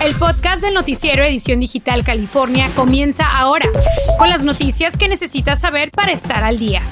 El 0.00 0.14
podcast 0.14 0.62
del 0.62 0.74
noticiero 0.74 1.24
Edición 1.24 1.58
Digital 1.58 2.04
California 2.04 2.70
comienza 2.76 3.26
ahora, 3.26 3.68
con 4.16 4.28
las 4.28 4.44
noticias 4.44 4.96
que 4.96 5.08
necesitas 5.08 5.60
saber 5.60 5.90
para 5.90 6.12
estar 6.12 6.44
al 6.44 6.56
día. 6.56 6.82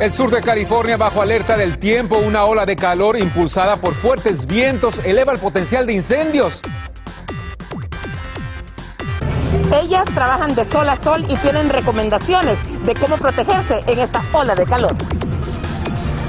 El 0.00 0.12
sur 0.12 0.32
de 0.32 0.42
California 0.42 0.96
bajo 0.96 1.22
alerta 1.22 1.56
del 1.56 1.78
tiempo, 1.78 2.18
una 2.18 2.44
ola 2.44 2.66
de 2.66 2.74
calor 2.74 3.16
impulsada 3.16 3.76
por 3.76 3.94
fuertes 3.94 4.46
vientos 4.46 4.98
eleva 5.04 5.32
el 5.32 5.38
potencial 5.38 5.86
de 5.86 5.92
incendios. 5.92 6.60
Ellas 9.80 10.06
trabajan 10.12 10.56
de 10.56 10.64
sol 10.64 10.88
a 10.88 10.96
sol 10.96 11.24
y 11.28 11.36
tienen 11.36 11.68
recomendaciones 11.68 12.58
de 12.84 12.94
cómo 12.94 13.16
protegerse 13.16 13.80
en 13.86 14.00
esta 14.00 14.24
ola 14.32 14.56
de 14.56 14.64
calor. 14.64 14.96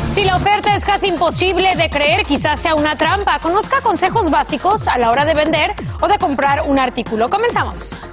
Si 0.09 0.23
la 0.25 0.37
oferta 0.37 0.75
es 0.75 0.83
casi 0.83 1.07
imposible 1.07 1.75
de 1.75 1.87
creer, 1.89 2.25
quizás 2.25 2.59
sea 2.59 2.73
una 2.73 2.95
trampa. 2.95 3.39
Conozca 3.39 3.81
consejos 3.81 4.31
básicos 4.31 4.87
a 4.87 4.97
la 4.97 5.11
hora 5.11 5.23
de 5.23 5.35
vender 5.35 5.71
o 6.01 6.07
de 6.07 6.17
comprar 6.17 6.63
un 6.67 6.79
artículo. 6.79 7.29
Comenzamos. 7.29 8.09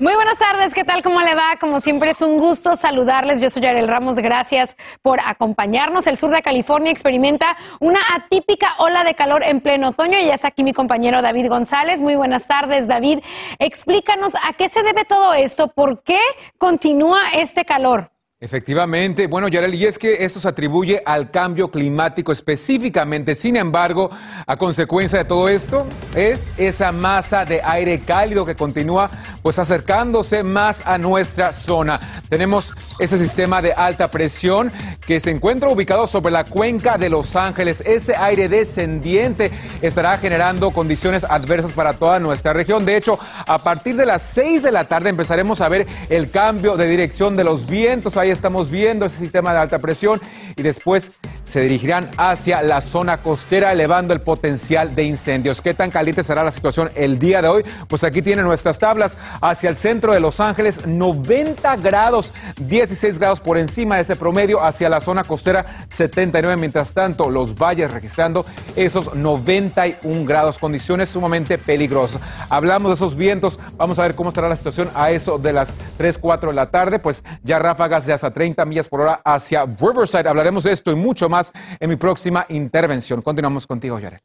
Muy 0.00 0.14
buenas 0.14 0.38
tardes, 0.38 0.74
¿qué 0.74 0.84
tal? 0.84 1.02
¿Cómo 1.02 1.20
le 1.22 1.34
va? 1.34 1.56
Como 1.58 1.80
siempre 1.80 2.10
es 2.10 2.22
un 2.22 2.38
gusto 2.38 2.76
saludarles. 2.76 3.40
Yo 3.40 3.50
soy 3.50 3.62
Yarel 3.62 3.88
Ramos, 3.88 4.14
gracias 4.14 4.76
por 5.02 5.18
acompañarnos. 5.18 6.06
El 6.06 6.16
sur 6.16 6.30
de 6.30 6.40
California 6.40 6.92
experimenta 6.92 7.56
una 7.80 7.98
atípica 8.14 8.76
ola 8.78 9.02
de 9.02 9.14
calor 9.14 9.42
en 9.42 9.60
pleno 9.60 9.88
otoño 9.88 10.16
y 10.16 10.26
ya 10.26 10.34
es 10.34 10.44
aquí 10.44 10.62
mi 10.62 10.72
compañero 10.72 11.20
David 11.20 11.48
González. 11.48 12.00
Muy 12.00 12.14
buenas 12.14 12.46
tardes, 12.46 12.86
David. 12.86 13.24
Explícanos 13.58 14.34
a 14.36 14.52
qué 14.52 14.68
se 14.68 14.84
debe 14.84 15.04
todo 15.04 15.34
esto, 15.34 15.66
por 15.66 16.04
qué 16.04 16.20
continúa 16.58 17.30
este 17.32 17.64
calor. 17.64 18.12
Efectivamente, 18.40 19.26
bueno, 19.26 19.48
Yarel, 19.48 19.74
y 19.74 19.84
es 19.84 19.98
que 19.98 20.24
esto 20.24 20.38
se 20.38 20.46
atribuye 20.46 21.02
al 21.04 21.32
cambio 21.32 21.72
climático 21.72 22.30
específicamente. 22.30 23.34
Sin 23.34 23.56
embargo, 23.56 24.10
a 24.46 24.56
consecuencia 24.56 25.18
de 25.18 25.24
todo 25.24 25.48
esto, 25.48 25.88
es 26.14 26.52
esa 26.56 26.92
masa 26.92 27.44
de 27.44 27.60
aire 27.64 27.98
cálido 27.98 28.46
que 28.46 28.54
continúa 28.54 29.10
pues 29.42 29.58
acercándose 29.58 30.44
más 30.44 30.86
a 30.86 30.98
nuestra 30.98 31.52
zona. 31.52 31.98
Tenemos 32.28 32.72
ese 33.00 33.18
sistema 33.18 33.60
de 33.60 33.72
alta 33.72 34.08
presión 34.08 34.70
que 35.08 35.20
se 35.20 35.30
encuentra 35.30 35.70
ubicado 35.70 36.06
sobre 36.06 36.30
la 36.30 36.44
cuenca 36.44 36.98
de 36.98 37.08
Los 37.08 37.34
Ángeles. 37.34 37.82
Ese 37.86 38.14
aire 38.14 38.48
descendiente 38.48 39.50
estará 39.80 40.18
generando 40.18 40.70
condiciones 40.70 41.24
adversas 41.24 41.72
para 41.72 41.94
toda 41.94 42.20
nuestra 42.20 42.52
región. 42.52 42.84
De 42.84 42.94
hecho, 42.94 43.18
a 43.46 43.56
partir 43.56 43.96
de 43.96 44.04
las 44.04 44.20
6 44.20 44.62
de 44.62 44.70
la 44.70 44.84
tarde 44.84 45.08
empezaremos 45.08 45.62
a 45.62 45.68
ver 45.70 45.86
el 46.10 46.30
cambio 46.30 46.76
de 46.76 46.86
dirección 46.86 47.36
de 47.36 47.44
los 47.44 47.66
vientos 47.66 48.16
estamos 48.30 48.70
viendo 48.70 49.06
ese 49.06 49.18
sistema 49.18 49.52
de 49.52 49.60
alta 49.60 49.78
presión 49.78 50.20
y 50.56 50.62
después 50.62 51.12
se 51.46 51.60
dirigirán 51.62 52.10
hacia 52.18 52.62
la 52.62 52.80
zona 52.80 53.22
costera 53.22 53.72
elevando 53.72 54.12
el 54.12 54.20
potencial 54.20 54.94
de 54.94 55.04
incendios. 55.04 55.62
¿Qué 55.62 55.72
tan 55.72 55.90
caliente 55.90 56.22
será 56.22 56.44
la 56.44 56.50
situación 56.50 56.90
el 56.94 57.18
día 57.18 57.40
de 57.40 57.48
hoy? 57.48 57.64
Pues 57.88 58.04
aquí 58.04 58.20
tienen 58.20 58.44
nuestras 58.44 58.78
tablas 58.78 59.16
hacia 59.40 59.70
el 59.70 59.76
centro 59.76 60.12
de 60.12 60.20
Los 60.20 60.40
Ángeles 60.40 60.86
90 60.86 61.76
grados, 61.76 62.34
16 62.60 63.18
grados 63.18 63.40
por 63.40 63.56
encima 63.56 63.96
de 63.96 64.02
ese 64.02 64.16
promedio, 64.16 64.62
hacia 64.62 64.90
la 64.90 64.97
zona 65.00 65.24
costera 65.24 65.86
79, 65.88 66.56
mientras 66.56 66.92
tanto 66.92 67.30
los 67.30 67.54
valles 67.54 67.90
registrando 67.90 68.44
esos 68.76 69.14
91 69.14 70.24
grados, 70.24 70.58
condiciones 70.58 71.08
sumamente 71.08 71.58
peligrosas. 71.58 72.20
Hablamos 72.48 72.90
de 72.90 72.94
esos 72.94 73.16
vientos, 73.16 73.58
vamos 73.76 73.98
a 73.98 74.02
ver 74.02 74.14
cómo 74.14 74.28
estará 74.30 74.48
la 74.48 74.56
situación 74.56 74.90
a 74.94 75.10
eso 75.10 75.38
de 75.38 75.52
las 75.52 75.72
3, 75.96 76.18
4 76.18 76.50
de 76.50 76.56
la 76.56 76.70
tarde, 76.70 76.98
pues 76.98 77.24
ya 77.42 77.58
ráfagas 77.58 78.06
de 78.06 78.12
hasta 78.12 78.32
30 78.32 78.64
millas 78.64 78.88
por 78.88 79.00
hora 79.00 79.20
hacia 79.24 79.64
Riverside. 79.66 80.28
Hablaremos 80.28 80.64
de 80.64 80.72
esto 80.72 80.90
y 80.90 80.96
mucho 80.96 81.28
más 81.28 81.52
en 81.80 81.90
mi 81.90 81.96
próxima 81.96 82.46
intervención. 82.48 83.22
Continuamos 83.22 83.66
contigo, 83.66 83.98
Yarel. 83.98 84.20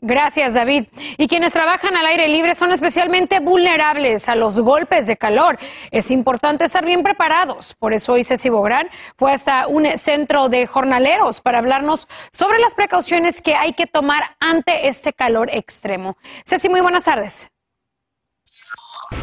Gracias, 0.00 0.54
David. 0.54 0.84
Y 1.16 1.26
quienes 1.26 1.52
trabajan 1.52 1.96
al 1.96 2.06
aire 2.06 2.28
libre 2.28 2.54
son 2.54 2.70
especialmente 2.70 3.40
vulnerables 3.40 4.28
a 4.28 4.36
los 4.36 4.60
golpes 4.60 5.08
de 5.08 5.16
calor. 5.16 5.58
Es 5.90 6.12
importante 6.12 6.64
estar 6.64 6.84
bien 6.84 7.02
preparados. 7.02 7.74
Por 7.74 7.92
eso 7.92 8.12
hoy 8.12 8.22
Ceci 8.22 8.48
Bográn 8.48 8.88
fue 9.16 9.32
hasta 9.32 9.66
un 9.66 9.86
centro 9.98 10.48
de 10.48 10.68
jornaleros 10.68 11.40
para 11.40 11.58
hablarnos 11.58 12.06
sobre 12.30 12.60
las 12.60 12.74
precauciones 12.74 13.40
que 13.40 13.56
hay 13.56 13.72
que 13.72 13.88
tomar 13.88 14.36
ante 14.38 14.86
este 14.86 15.12
calor 15.12 15.48
extremo. 15.52 16.16
Ceci, 16.44 16.68
muy 16.68 16.80
buenas 16.80 17.02
tardes. 17.02 17.48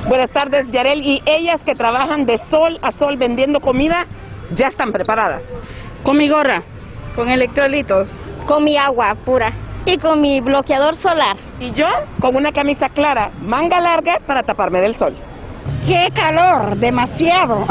Buenas 0.10 0.32
tardes, 0.32 0.72
Yarel. 0.72 1.06
Y 1.06 1.24
ellas 1.26 1.64
que 1.64 1.76
trabajan 1.76 2.26
de 2.26 2.38
sol 2.38 2.80
a 2.82 2.92
sol 2.92 3.16
vendiendo 3.16 3.62
comida, 3.62 4.08
ya 4.52 4.68
están 4.68 4.92
preparadas. 4.92 5.44
Con 6.04 6.18
mi 6.18 6.28
gorra, 6.28 6.64
con 7.16 7.30
electrolitos, 7.30 8.10
con 8.46 8.66
mi 8.66 8.76
agua 8.76 9.16
pura 9.16 9.54
y 9.86 9.98
con 9.98 10.22
mi 10.22 10.42
bloqueador 10.42 10.96
solar. 10.96 11.38
Y 11.60 11.72
yo 11.72 11.88
con 12.20 12.36
una 12.36 12.52
camisa 12.52 12.90
clara, 12.90 13.32
manga 13.42 13.80
larga 13.80 14.20
para 14.26 14.44
taparme 14.44 14.82
del 14.82 14.96
sol. 14.96 15.14
¡Qué 15.88 16.10
calor! 16.14 16.78
¡Demasiado! 16.78 17.66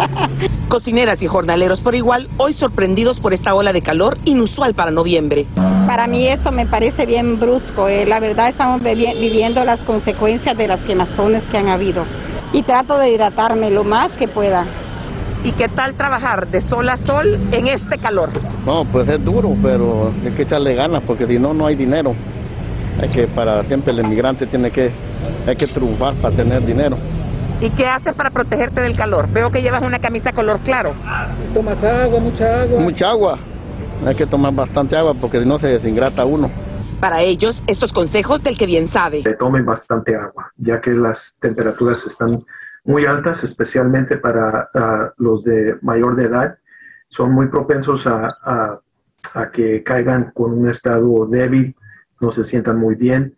Cocineras 0.68 1.22
y 1.22 1.26
jornaleros 1.26 1.80
por 1.80 1.94
igual, 1.94 2.28
hoy 2.38 2.52
sorprendidos 2.54 3.20
por 3.20 3.34
esta 3.34 3.54
ola 3.54 3.72
de 3.72 3.82
calor 3.82 4.18
inusual 4.24 4.74
para 4.74 4.90
noviembre. 4.90 5.46
Para 5.86 6.06
mí 6.06 6.26
esto 6.26 6.50
me 6.52 6.66
parece 6.66 7.04
bien 7.04 7.38
brusco. 7.38 7.88
Eh. 7.88 8.06
La 8.06 8.20
verdad 8.20 8.48
estamos 8.48 8.82
viviendo 8.82 9.64
las 9.64 9.82
consecuencias 9.82 10.56
de 10.56 10.66
las 10.66 10.80
quemazones 10.80 11.46
que 11.46 11.58
han 11.58 11.68
habido. 11.68 12.06
Y 12.54 12.62
trato 12.62 12.98
de 12.98 13.10
hidratarme 13.10 13.70
lo 13.70 13.84
más 13.84 14.12
que 14.12 14.28
pueda. 14.28 14.66
¿Y 15.44 15.52
qué 15.52 15.68
tal 15.68 15.94
trabajar 15.94 16.46
de 16.48 16.60
sol 16.60 16.88
a 16.88 16.96
sol 16.96 17.48
en 17.50 17.66
este 17.66 17.98
calor? 17.98 18.30
No, 18.64 18.84
pues 18.84 19.08
es 19.08 19.24
duro, 19.24 19.56
pero 19.60 20.12
hay 20.24 20.30
que 20.30 20.42
echarle 20.42 20.74
ganas 20.74 21.02
porque 21.04 21.26
si 21.26 21.38
no, 21.38 21.52
no 21.52 21.66
hay 21.66 21.74
dinero. 21.74 22.14
Hay 23.00 23.08
que, 23.08 23.26
para 23.26 23.64
siempre 23.64 23.92
el 23.92 23.98
inmigrante 24.00 24.46
tiene 24.46 24.70
que, 24.70 24.92
hay 25.46 25.56
que 25.56 25.66
triunfar 25.66 26.14
para 26.14 26.36
tener 26.36 26.64
dinero. 26.64 26.96
¿Y 27.60 27.70
qué 27.70 27.86
haces 27.86 28.12
para 28.12 28.30
protegerte 28.30 28.82
del 28.82 28.94
calor? 28.94 29.28
Veo 29.28 29.50
que 29.50 29.62
llevas 29.62 29.82
una 29.82 29.98
camisa 29.98 30.32
color 30.32 30.60
claro. 30.60 30.94
Tomas 31.52 31.82
agua, 31.82 32.20
mucha 32.20 32.62
agua. 32.62 32.80
Mucha 32.80 33.10
agua. 33.10 33.38
Hay 34.06 34.14
que 34.14 34.26
tomar 34.26 34.52
bastante 34.54 34.96
agua 34.96 35.14
porque 35.14 35.40
si 35.40 35.46
no 35.46 35.58
se 35.58 35.68
desingrata 35.68 36.24
uno. 36.24 36.50
Para 37.00 37.20
ellos, 37.22 37.64
estos 37.66 37.92
consejos 37.92 38.44
del 38.44 38.56
que 38.56 38.66
bien 38.66 38.86
sabe. 38.86 39.24
Que 39.24 39.34
tomen 39.34 39.64
bastante 39.64 40.14
agua, 40.14 40.52
ya 40.56 40.80
que 40.80 40.92
las 40.92 41.38
temperaturas 41.40 42.06
están 42.06 42.38
muy 42.84 43.06
altas, 43.06 43.44
especialmente 43.44 44.16
para 44.16 44.70
los 45.16 45.44
de 45.44 45.76
mayor 45.82 46.16
de 46.16 46.24
edad. 46.24 46.58
Son 47.08 47.32
muy 47.32 47.48
propensos 47.48 48.06
a 48.06 48.80
que 49.52 49.82
caigan 49.82 50.32
con 50.34 50.52
un 50.52 50.68
estado 50.68 51.26
débil, 51.26 51.76
no 52.20 52.30
se 52.30 52.44
sientan 52.44 52.78
muy 52.78 52.94
bien 52.94 53.36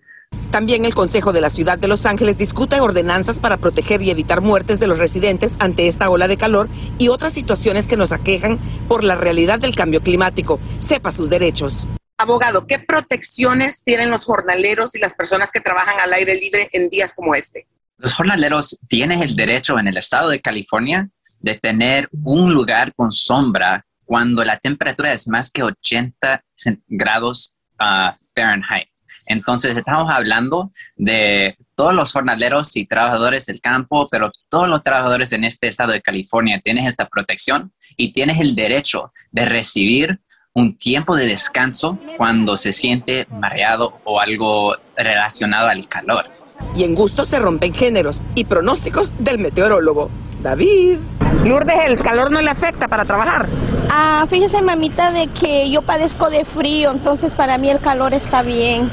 también 0.51 0.85
el 0.85 0.95
Consejo 0.95 1.33
de 1.33 1.41
la 1.41 1.51
Ciudad 1.51 1.79
de 1.79 1.89
Los 1.89 2.07
Ángeles 2.07 2.39
discute 2.39 2.81
ordenanzas 2.81 3.41
para 3.41 3.57
proteger 3.57 4.03
y 4.03 4.11
evitar 4.11 4.41
muertes 4.41 4.79
de 4.79 4.87
los 4.87 4.99
residentes 4.99 5.57
ante 5.59 5.89
esta 5.89 6.09
ola 6.11 6.29
de 6.29 6.37
calor 6.37 6.69
y 6.99 7.09
otras 7.09 7.33
situaciones 7.33 7.87
que 7.87 7.97
nos 7.97 8.13
aquejan 8.13 8.59
por 8.87 9.03
la 9.03 9.17
realidad 9.17 9.59
del 9.59 9.75
cambio 9.75 10.01
climático. 10.01 10.61
Sepa 10.79 11.11
sus 11.11 11.29
derechos. 11.29 11.89
Abogado, 12.19 12.67
¿qué 12.67 12.79
protecciones 12.79 13.83
tienen 13.83 14.11
los 14.11 14.25
jornaleros 14.25 14.95
y 14.95 15.01
las 15.01 15.15
personas 15.15 15.51
que 15.51 15.61
trabajan 15.61 15.99
al 15.99 16.13
aire 16.13 16.37
libre 16.37 16.71
en 16.73 16.89
días 16.89 17.15
como 17.15 17.35
este? 17.35 17.67
Los 17.97 18.15
jornaleros 18.15 18.79
tienen 18.89 19.23
el 19.23 19.37
derecho 19.37 19.79
en 19.79 19.89
el 19.89 19.97
estado 19.97 20.29
de 20.29 20.41
California 20.41 21.09
de 21.41 21.55
tener 21.59 22.09
un 22.25 22.53
lugar 22.53 22.95
con 22.95 23.13
sombra 23.13 23.85
cuando 24.05 24.45
la 24.45 24.59
temperatura 24.59 25.13
es 25.13 25.29
más 25.29 25.51
que 25.51 25.63
80 25.63 26.43
grados 26.89 27.55
uh, 27.81 28.13
Fahrenheit. 28.35 28.89
Entonces, 29.27 29.77
estamos 29.77 30.11
hablando 30.11 30.73
de 30.97 31.57
todos 31.75 31.95
los 31.95 32.13
jornaleros 32.13 32.77
y 32.77 32.87
trabajadores 32.87 33.47
del 33.47 33.61
campo, 33.61 34.07
pero 34.11 34.31
todos 34.51 34.69
los 34.69 34.83
trabajadores 34.83 35.33
en 35.33 35.45
este 35.45 35.67
estado 35.69 35.93
de 35.93 36.03
California 36.03 36.61
tienen 36.63 36.87
esta 36.87 37.09
protección 37.09 37.73
y 37.97 38.13
tienes 38.13 38.41
el 38.41 38.55
derecho 38.55 39.13
de 39.31 39.47
recibir 39.47 40.21
un 40.53 40.77
tiempo 40.77 41.17
de 41.17 41.27
descanso 41.27 41.99
cuando 42.17 42.57
se 42.57 42.73
siente 42.73 43.27
mareado 43.31 44.01
o 44.05 44.21
algo 44.21 44.77
relacionado 44.97 45.69
al 45.69 45.89
calor. 45.89 46.44
Y 46.75 46.85
en 46.85 46.95
gusto 46.95 47.25
se 47.25 47.39
rompen 47.39 47.73
géneros 47.73 48.23
y 48.35 48.45
pronósticos 48.45 49.15
del 49.19 49.39
meteorólogo. 49.39 50.11
David. 50.43 50.99
Lourdes, 51.45 51.77
¿el 51.87 52.01
calor 52.01 52.31
no 52.31 52.43
le 52.43 52.51
afecta 52.51 52.89
para 52.89 53.05
trabajar? 53.05 53.49
Ah, 53.91 54.27
fíjese, 54.29 54.61
mamita, 54.63 55.11
de 55.11 55.29
que 55.29 55.71
yo 55.71 55.83
padezco 55.83 56.31
de 56.31 56.45
frío, 56.45 56.91
entonces 56.91 57.35
para 57.35 57.59
mí 57.59 57.71
el 57.71 57.81
calor 57.81 58.15
está 58.15 58.43
bien. 58.43 58.91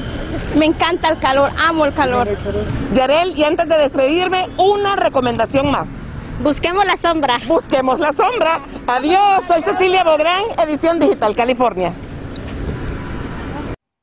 Me 0.56 0.66
encanta 0.66 1.08
el 1.08 1.18
calor, 1.18 1.50
amo 1.58 1.84
el 1.84 1.94
calor. 1.94 2.28
Yarel, 2.92 3.36
y 3.38 3.44
antes 3.44 3.68
de 3.68 3.76
despedirme, 3.78 4.48
una 4.56 4.96
recomendación 4.96 5.70
más. 5.70 5.88
Busquemos 6.42 6.84
la 6.84 6.96
sombra. 6.96 7.38
Busquemos 7.46 8.00
la 8.00 8.12
sombra. 8.12 8.60
Adiós, 8.86 9.44
soy 9.46 9.62
Cecilia 9.62 10.02
Bográn, 10.04 10.42
Edición 10.58 10.98
Digital 10.98 11.34
California. 11.36 11.94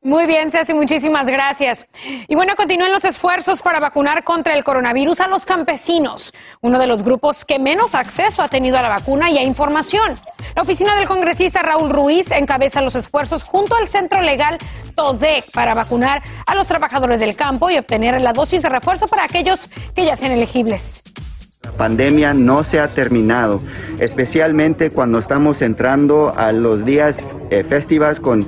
Muy 0.02 0.28
bien, 0.28 0.50
Ceci, 0.50 0.74
muchísimas 0.74 1.28
gracias. 1.28 1.86
Y 2.30 2.34
bueno, 2.34 2.56
continúan 2.56 2.94
los 2.94 3.04
esfuerzos 3.04 3.62
para 3.62 3.82
vacunar 3.82 4.24
contra 4.24 4.54
el 4.54 4.64
coronavirus 4.64 5.20
a 5.20 5.28
los 5.28 5.46
campesinos, 5.46 6.34
uno 6.62 6.80
de 6.80 6.88
los 6.88 7.04
grupos 7.04 7.44
que 7.44 7.60
menos 7.60 7.94
acceso 7.96 8.42
ha 8.42 8.48
tenido 8.48 8.78
a 8.78 8.82
la 8.82 8.88
vacuna 8.88 9.30
y 9.30 9.38
a 9.38 9.44
información. 9.44 10.16
La 10.56 10.62
oficina 10.62 10.96
del 10.96 11.06
congresista 11.06 11.64
Raúl 11.64 11.90
Ruiz 11.90 12.32
encabeza 12.32 12.82
los 12.82 12.96
esfuerzos 12.96 13.44
junto 13.44 13.76
al 13.76 13.90
Centro 13.90 14.22
Legal 14.22 14.58
TODEC 14.96 15.52
para 15.52 15.74
vacunar 15.74 16.24
a 16.46 16.56
los 16.56 16.66
trabajadores 16.66 17.20
del 17.20 17.36
campo 17.36 17.70
y 17.70 17.78
obtener 17.78 18.22
la 18.22 18.32
dosis 18.32 18.62
de 18.62 18.70
refuerzo 18.70 19.06
para 19.06 19.26
aquellos 19.26 19.70
que 19.94 20.06
ya 20.06 20.16
sean 20.16 20.32
elegibles. 20.32 21.04
La 21.62 21.72
pandemia 21.72 22.34
no 22.34 22.64
se 22.64 22.80
ha 22.80 22.88
terminado, 22.88 23.62
especialmente 24.00 24.92
cuando 24.92 25.20
estamos 25.20 25.62
entrando 25.62 26.34
a 26.38 26.54
los 26.54 26.86
días 26.86 27.22
eh, 27.50 27.66
con, 28.22 28.48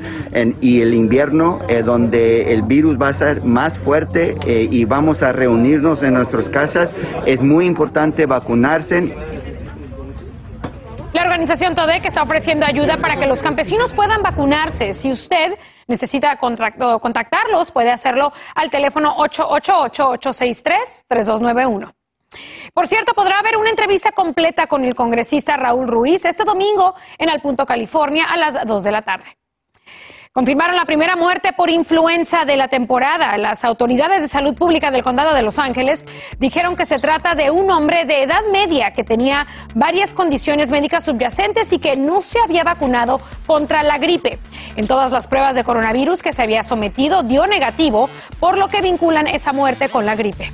y 0.61 0.81
el 0.81 0.93
invierno, 0.93 1.59
eh, 1.67 1.81
donde 1.81 2.53
el 2.53 2.61
virus 2.61 2.97
va 2.97 3.09
a 3.09 3.13
ser 3.13 3.43
más 3.43 3.77
fuerte 3.77 4.37
eh, 4.45 4.65
y 4.71 4.85
vamos 4.85 5.23
a 5.23 5.33
reunirnos 5.33 6.03
en 6.03 6.13
nuestras 6.13 6.47
casas. 6.47 6.93
Es 7.25 7.41
muy 7.41 7.65
importante 7.65 8.25
vacunarse. 8.25 9.13
La 11.11 11.23
organización 11.23 11.75
TODEC 11.75 12.05
está 12.05 12.23
ofreciendo 12.23 12.65
ayuda 12.65 12.95
para 12.95 13.17
que 13.17 13.27
los 13.27 13.41
campesinos 13.41 13.91
puedan 13.91 14.21
vacunarse. 14.21 14.93
Si 14.93 15.11
usted 15.11 15.57
necesita 15.87 16.37
contactarlos, 16.37 17.73
puede 17.73 17.91
hacerlo 17.91 18.31
al 18.55 18.69
teléfono 18.69 19.17
888-863-3291. 19.17 21.91
Por 22.73 22.87
cierto, 22.87 23.13
podrá 23.13 23.39
haber 23.39 23.57
una 23.57 23.69
entrevista 23.69 24.11
completa 24.11 24.67
con 24.67 24.85
el 24.85 24.95
congresista 24.95 25.57
Raúl 25.57 25.87
Ruiz 25.87 26.25
este 26.25 26.43
domingo 26.43 26.95
en 27.17 27.29
Al 27.29 27.41
Punto, 27.41 27.65
California, 27.65 28.25
a 28.25 28.37
las 28.37 28.65
2 28.65 28.83
de 28.83 28.91
la 28.91 29.01
tarde. 29.01 29.37
Confirmaron 30.33 30.77
la 30.77 30.85
primera 30.85 31.17
muerte 31.17 31.51
por 31.51 31.69
influenza 31.69 32.45
de 32.45 32.55
la 32.55 32.69
temporada. 32.69 33.37
Las 33.37 33.65
autoridades 33.65 34.21
de 34.21 34.29
salud 34.29 34.55
pública 34.55 34.89
del 34.89 35.03
condado 35.03 35.35
de 35.35 35.41
Los 35.41 35.59
Ángeles 35.59 36.05
dijeron 36.39 36.77
que 36.77 36.85
se 36.85 36.99
trata 36.99 37.35
de 37.35 37.51
un 37.51 37.69
hombre 37.69 38.05
de 38.05 38.23
edad 38.23 38.39
media 38.49 38.93
que 38.93 39.03
tenía 39.03 39.45
varias 39.75 40.13
condiciones 40.13 40.71
médicas 40.71 41.03
subyacentes 41.03 41.73
y 41.73 41.79
que 41.79 41.97
no 41.97 42.21
se 42.21 42.39
había 42.39 42.63
vacunado 42.63 43.19
contra 43.45 43.83
la 43.83 43.97
gripe. 43.97 44.39
En 44.77 44.87
todas 44.87 45.11
las 45.11 45.27
pruebas 45.27 45.53
de 45.53 45.65
coronavirus 45.65 46.21
que 46.21 46.31
se 46.31 46.41
había 46.41 46.63
sometido 46.63 47.23
dio 47.23 47.45
negativo, 47.45 48.09
por 48.39 48.57
lo 48.57 48.69
que 48.69 48.81
vinculan 48.81 49.27
esa 49.27 49.51
muerte 49.51 49.89
con 49.89 50.05
la 50.05 50.15
gripe. 50.15 50.49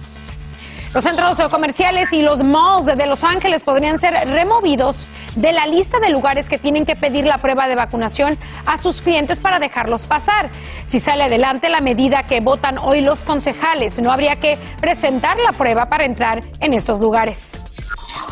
Los 0.93 1.03
centros 1.03 1.37
comerciales 1.49 2.13
y 2.13 2.21
los 2.21 2.43
malls 2.43 2.85
de 2.85 3.05
Los 3.07 3.23
Ángeles 3.23 3.63
podrían 3.63 3.99
ser 3.99 4.13
removidos 4.29 5.07
de 5.35 5.51
la 5.51 5.67
lista 5.67 5.99
de 5.99 6.09
lugares 6.09 6.49
que 6.49 6.57
tienen 6.57 6.85
que 6.85 6.95
pedir 6.95 7.25
la 7.25 7.37
prueba 7.39 7.67
de 7.67 7.75
vacunación 7.75 8.37
a 8.65 8.77
sus 8.77 9.01
clientes 9.01 9.39
para 9.39 9.59
dejarlos 9.59 10.05
pasar. 10.05 10.49
Si 10.85 10.99
sale 10.99 11.23
adelante 11.23 11.69
la 11.69 11.81
medida 11.81 12.23
que 12.23 12.39
votan 12.39 12.77
hoy 12.77 13.01
los 13.01 13.23
concejales, 13.23 13.99
no 13.99 14.11
habría 14.11 14.37
que 14.37 14.57
presentar 14.79 15.37
la 15.37 15.51
prueba 15.51 15.89
para 15.89 16.05
entrar 16.05 16.43
en 16.59 16.73
esos 16.73 16.99
lugares. 16.99 17.63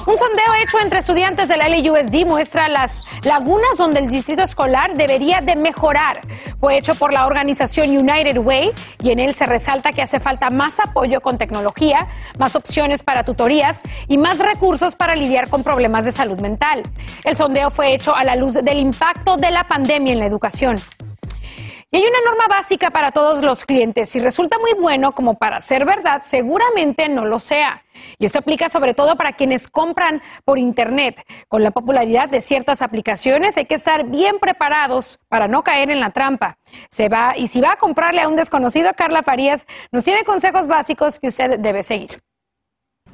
Un 0.07 0.19
sondeo 0.19 0.53
hecho 0.61 0.79
entre 0.79 0.99
estudiantes 0.99 1.47
de 1.47 1.57
la 1.57 1.67
LUSD 1.67 2.27
muestra 2.27 2.69
las 2.69 3.01
lagunas 3.23 3.75
donde 3.75 4.01
el 4.01 4.07
distrito 4.07 4.43
escolar 4.43 4.93
debería 4.93 5.41
de 5.41 5.55
mejorar. 5.55 6.21
Fue 6.59 6.77
hecho 6.77 6.93
por 6.93 7.11
la 7.11 7.25
organización 7.25 7.89
United 7.89 8.37
Way 8.37 8.71
y 9.01 9.09
en 9.09 9.19
él 9.19 9.33
se 9.33 9.47
resalta 9.47 9.91
que 9.93 10.03
hace 10.03 10.19
falta 10.19 10.51
más 10.51 10.79
apoyo 10.79 11.21
con 11.21 11.39
tecnología, 11.39 12.07
más 12.37 12.55
opciones 12.55 13.01
para 13.01 13.23
tutorías 13.23 13.81
y 14.07 14.19
más 14.19 14.37
recursos 14.37 14.93
para 14.93 15.15
lidiar 15.15 15.49
con 15.49 15.63
problemas 15.63 16.05
de 16.05 16.11
salud 16.11 16.39
mental. 16.39 16.83
El 17.23 17.35
sondeo 17.35 17.71
fue 17.71 17.95
hecho 17.95 18.15
a 18.15 18.23
la 18.23 18.35
luz 18.35 18.53
del 18.53 18.77
impacto 18.77 19.37
de 19.37 19.49
la 19.49 19.63
pandemia 19.63 20.13
en 20.13 20.19
la 20.19 20.27
educación. 20.27 20.77
Y 21.95 21.97
hay 21.97 22.03
una 22.03 22.19
norma 22.29 22.47
básica 22.49 22.91
para 22.91 23.13
todos 23.13 23.41
los 23.41 23.63
clientes. 23.63 24.09
Si 24.09 24.19
resulta 24.19 24.59
muy 24.59 24.73
bueno 24.73 25.13
como 25.13 25.35
para 25.35 25.61
ser 25.61 25.85
verdad, 25.85 26.23
seguramente 26.25 27.07
no 27.07 27.23
lo 27.23 27.39
sea. 27.39 27.85
Y 28.19 28.25
esto 28.25 28.39
aplica 28.39 28.67
sobre 28.67 28.93
todo 28.93 29.15
para 29.15 29.31
quienes 29.31 29.69
compran 29.69 30.21
por 30.43 30.59
Internet. 30.59 31.23
Con 31.47 31.63
la 31.63 31.71
popularidad 31.71 32.27
de 32.27 32.41
ciertas 32.41 32.81
aplicaciones 32.81 33.55
hay 33.55 33.65
que 33.65 33.75
estar 33.75 34.07
bien 34.07 34.39
preparados 34.39 35.21
para 35.29 35.47
no 35.47 35.63
caer 35.63 35.89
en 35.89 36.01
la 36.01 36.09
trampa. 36.09 36.57
Se 36.89 37.07
va, 37.07 37.37
y 37.37 37.47
si 37.47 37.61
va 37.61 37.71
a 37.71 37.77
comprarle 37.77 38.23
a 38.23 38.27
un 38.27 38.35
desconocido, 38.35 38.91
Carla 38.97 39.23
Farías 39.23 39.65
nos 39.93 40.03
tiene 40.03 40.25
consejos 40.25 40.67
básicos 40.67 41.17
que 41.17 41.27
usted 41.27 41.59
debe 41.59 41.81
seguir. 41.81 42.24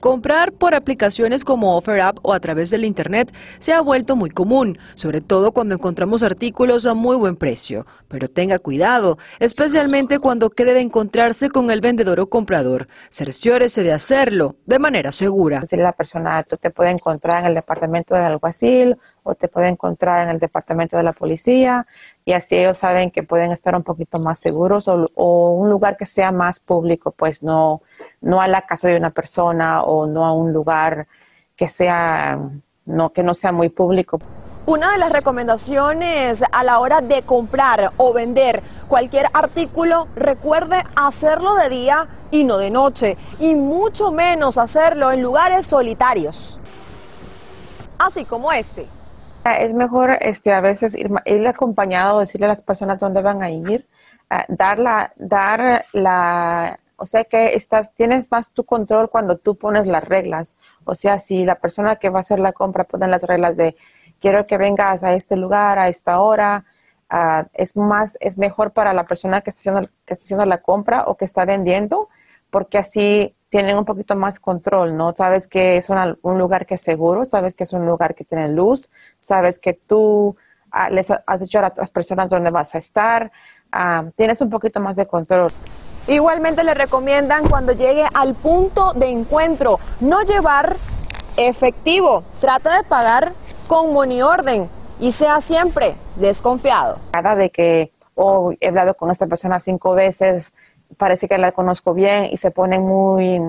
Comprar 0.02 0.52
por 0.52 0.74
aplicaciones 0.74 1.46
como 1.46 1.78
OfferUp 1.78 2.18
o 2.24 2.34
a 2.34 2.40
través 2.40 2.72
del 2.72 2.86
Internet 2.86 3.32
se 3.60 3.72
ha 3.72 3.82
vuelto 3.82 4.16
muy 4.16 4.32
común, 4.32 4.80
sobre 4.96 5.22
todo 5.22 5.52
cuando 5.52 5.76
encontramos 5.76 6.24
artículos 6.24 6.88
a 6.88 6.96
muy 6.96 7.16
buen 7.18 7.36
precio. 7.36 7.86
Pero 8.08 8.28
tenga 8.28 8.58
cuidado, 8.58 9.20
especialmente 9.38 10.18
cuando 10.18 10.50
quede 10.50 10.74
de 10.74 10.80
encontrarse 10.80 11.52
con 11.52 11.70
el 11.70 11.82
vendedor 11.82 12.20
o 12.20 12.28
comprador. 12.28 12.88
Cerciórese 13.12 13.84
de 13.84 13.94
hacerlo 13.94 14.56
de 14.66 14.80
manera 14.80 15.12
segura. 15.12 15.62
La 15.72 15.94
persona 15.94 16.42
tú 16.46 16.58
te 16.58 16.72
puede 16.72 16.90
encontrar 16.90 17.42
en 17.42 17.46
el 17.46 17.54
departamento 17.54 18.16
del 18.16 18.24
alguacil 18.24 18.98
o 19.24 19.36
te 19.36 19.48
puede 19.48 19.68
encontrar 19.68 20.24
en 20.24 20.30
el 20.30 20.40
departamento 20.40 20.98
de 20.98 21.04
la 21.04 21.14
policía 21.14 21.86
y 22.26 22.34
así 22.34 22.58
ellos 22.58 22.78
saben 22.78 23.12
que 23.12 23.24
pueden 23.24 23.52
estar 23.52 23.76
un 23.76 23.84
poquito 23.84 24.20
más 24.20 24.40
seguros 24.40 24.88
o, 24.88 25.52
un 25.52 25.70
lugar 25.70 25.98
que 25.98 26.06
sea 26.06 26.32
más 26.32 26.60
público, 26.60 27.12
pues 27.12 27.44
no, 27.44 27.82
no 28.22 28.42
a 28.42 28.48
la 28.48 28.62
casa 28.62 28.88
de 28.88 28.98
una 28.98 29.12
persona 29.12 29.84
o 29.84 30.08
no 30.08 30.26
a 30.26 30.34
un 30.34 30.54
lugar 30.54 31.08
que 31.56 31.70
sea 31.70 32.40
no, 32.86 33.12
que 33.12 33.24
no 33.24 33.34
sea 33.34 33.52
muy 33.52 33.70
público. 33.70 34.20
Una 34.66 34.92
de 34.92 35.00
las 35.00 35.12
recomendaciones 35.12 36.44
a 36.52 36.64
la 36.64 36.80
hora 36.80 37.02
de 37.02 37.24
comprar 37.24 37.92
o 37.98 38.14
vender 38.14 38.62
cualquier 38.88 39.28
artículo, 39.34 40.08
recuerde 40.16 40.84
hacerlo 40.96 41.56
de 41.56 41.70
día 41.70 42.08
y 42.30 42.44
no 42.44 42.58
de 42.58 42.70
noche, 42.70 43.18
y 43.40 43.56
mucho 43.56 44.12
menos 44.12 44.58
hacerlo 44.58 45.12
en 45.12 45.22
lugares 45.22 45.66
solitarios, 45.66 46.60
así 47.98 48.24
como 48.24 48.52
este. 48.52 48.88
Es 49.44 49.74
mejor 49.74 50.18
este, 50.22 50.54
a 50.54 50.62
veces 50.62 50.96
ir, 50.96 51.10
ir 51.26 51.48
acompañado, 51.48 52.20
decirle 52.20 52.46
a 52.46 52.50
las 52.50 52.62
personas 52.62 53.00
dónde 53.00 53.22
van 53.22 53.42
a 53.42 53.50
ir, 53.50 53.88
dar, 54.48 54.80
la, 54.80 55.14
dar 55.18 55.86
la, 55.94 56.80
o 56.96 57.06
sea 57.06 57.24
que 57.24 57.56
estás, 57.56 57.94
tienes 57.96 58.30
más 58.30 58.52
tu 58.52 58.64
control 58.64 59.10
cuando 59.10 59.38
tú 59.38 59.56
pones 59.56 59.88
las 59.88 60.04
reglas. 60.04 60.58
O 60.86 60.96
sea, 60.96 61.20
si 61.20 61.46
la 61.46 61.56
persona 61.56 61.96
que 61.96 62.10
va 62.10 62.20
a 62.20 62.22
hacer 62.22 62.40
la 62.40 62.54
compra 62.54 62.84
pone 62.84 63.08
las 63.08 63.24
reglas 63.24 63.58
de 63.58 63.76
quiero 64.20 64.46
que 64.46 64.58
vengas 64.58 65.04
a 65.04 65.14
este 65.14 65.36
lugar, 65.36 65.80
a 65.80 65.90
esta 65.90 66.22
hora, 66.22 66.66
es 67.54 67.76
más, 67.76 68.18
es 68.22 68.38
mejor 68.38 68.72
para 68.72 68.94
la 68.94 69.06
persona 69.06 69.42
que 69.42 69.50
está, 69.50 69.72
haciendo, 69.72 69.82
que 70.06 70.14
está 70.14 70.24
haciendo 70.24 70.46
la 70.46 70.60
compra 70.60 71.06
o 71.08 71.18
que 71.18 71.26
está 71.26 71.44
vendiendo, 71.44 72.10
porque 72.50 72.78
así 72.78 73.36
tienen 73.52 73.78
un 73.78 73.84
poquito 73.84 74.16
más 74.16 74.40
control, 74.40 74.96
¿no? 74.96 75.14
Sabes 75.16 75.46
que 75.46 75.76
es 75.76 75.90
un 75.90 76.40
lugar 76.40 76.66
que 76.66 76.76
es 76.76 76.82
seguro, 76.82 77.26
sabes 77.26 77.54
que 77.54 77.66
es 77.66 77.74
un 77.74 77.86
lugar 77.86 78.16
que 78.16 78.24
tiene 78.24 78.48
luz, 78.48 78.90
sabes 79.20 79.60
que 79.60 79.74
tú 79.74 80.38
ah, 80.72 80.90
les 80.90 81.12
has 81.12 81.42
dicho 81.42 81.60
a 81.60 81.74
las 81.76 81.90
personas 81.90 82.30
dónde 82.30 82.50
vas 82.50 82.74
a 82.74 82.78
estar, 82.78 83.30
ah, 83.74 84.06
tienes 84.16 84.40
un 84.40 84.50
poquito 84.50 84.80
más 84.80 84.96
de 84.96 85.06
control. 85.06 85.52
Igualmente 86.08 86.64
le 86.64 86.74
recomiendan 86.74 87.48
cuando 87.50 87.74
llegue 87.74 88.06
al 88.14 88.36
punto 88.36 88.94
de 88.94 89.10
encuentro 89.10 89.80
no 90.00 90.22
llevar 90.22 90.78
efectivo, 91.36 92.24
trata 92.40 92.78
de 92.78 92.84
pagar 92.86 93.34
con 93.68 93.92
money 93.92 94.22
orden 94.22 94.70
y 94.98 95.12
sea 95.12 95.42
siempre 95.42 95.96
desconfiado. 96.16 97.00
Cada 97.12 97.36
de 97.36 97.50
que 97.50 97.92
oh, 98.16 98.54
he 98.62 98.70
hablado 98.70 98.94
con 98.94 99.12
esta 99.12 99.28
persona 99.28 99.60
cinco 99.60 99.94
veces, 99.94 100.54
parece 100.98 101.28
que 101.28 101.38
la 101.38 101.52
conozco 101.52 101.94
bien 101.94 102.26
y 102.26 102.38
se 102.38 102.52
ponen 102.52 102.82
muy, 102.84 103.40